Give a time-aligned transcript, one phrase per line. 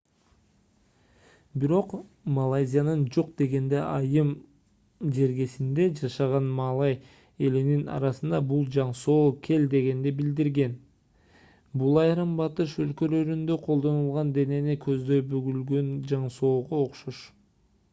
[1.63, 1.91] бирок
[2.37, 4.31] малайзиянын жок дегенде айыл
[5.17, 6.95] жергесинде жашаган малай
[7.51, 10.81] элинин арасында бул жаңсоо кел дегенди билдирет
[11.85, 17.25] бул айрым батыш өлкөлөрүндө колдонулган денени көздөй бүгүлгөн жаңсоого окшош